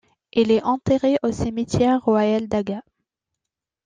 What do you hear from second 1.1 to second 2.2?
au cimetière